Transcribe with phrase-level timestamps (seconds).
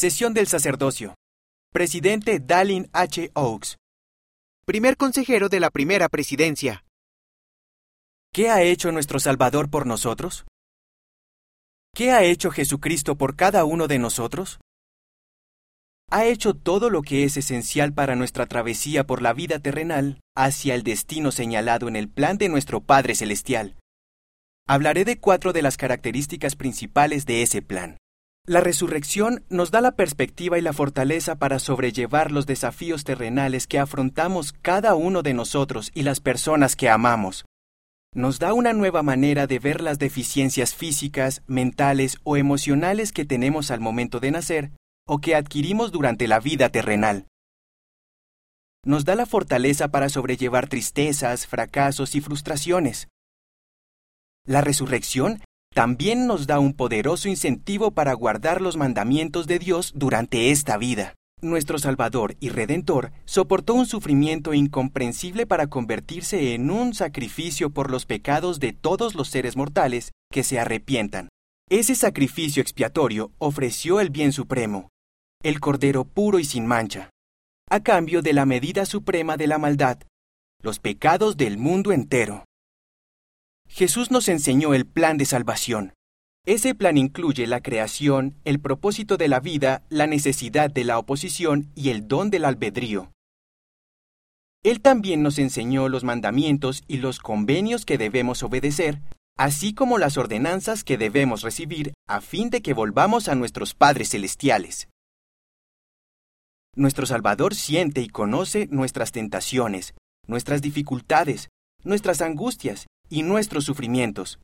[0.00, 1.16] Sesión del sacerdocio.
[1.72, 3.32] Presidente Dallin H.
[3.34, 3.78] Oaks.
[4.64, 6.84] Primer consejero de la primera presidencia.
[8.32, 10.44] ¿Qué ha hecho nuestro Salvador por nosotros?
[11.96, 14.60] ¿Qué ha hecho Jesucristo por cada uno de nosotros?
[16.12, 20.76] Ha hecho todo lo que es esencial para nuestra travesía por la vida terrenal hacia
[20.76, 23.74] el destino señalado en el plan de nuestro Padre Celestial.
[24.68, 27.98] Hablaré de cuatro de las características principales de ese plan.
[28.48, 33.78] La resurrección nos da la perspectiva y la fortaleza para sobrellevar los desafíos terrenales que
[33.78, 37.44] afrontamos cada uno de nosotros y las personas que amamos.
[38.14, 43.70] Nos da una nueva manera de ver las deficiencias físicas, mentales o emocionales que tenemos
[43.70, 44.70] al momento de nacer
[45.06, 47.26] o que adquirimos durante la vida terrenal.
[48.82, 53.08] Nos da la fortaleza para sobrellevar tristezas, fracasos y frustraciones.
[54.46, 55.42] La resurrección
[55.74, 61.14] también nos da un poderoso incentivo para guardar los mandamientos de Dios durante esta vida.
[61.40, 68.06] Nuestro Salvador y Redentor soportó un sufrimiento incomprensible para convertirse en un sacrificio por los
[68.06, 71.28] pecados de todos los seres mortales que se arrepientan.
[71.70, 74.88] Ese sacrificio expiatorio ofreció el bien supremo,
[75.44, 77.10] el Cordero puro y sin mancha,
[77.70, 79.98] a cambio de la medida suprema de la maldad,
[80.60, 82.44] los pecados del mundo entero.
[83.68, 85.92] Jesús nos enseñó el plan de salvación.
[86.46, 91.70] Ese plan incluye la creación, el propósito de la vida, la necesidad de la oposición
[91.74, 93.12] y el don del albedrío.
[94.64, 99.00] Él también nos enseñó los mandamientos y los convenios que debemos obedecer,
[99.36, 104.10] así como las ordenanzas que debemos recibir a fin de que volvamos a nuestros padres
[104.10, 104.88] celestiales.
[106.74, 109.94] Nuestro Salvador siente y conoce nuestras tentaciones,
[110.26, 111.48] nuestras dificultades,
[111.84, 114.38] nuestras angustias y nuestros sufrimientos,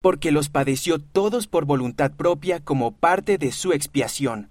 [0.00, 4.50] porque los padeció todos por voluntad propia como parte de su expiación.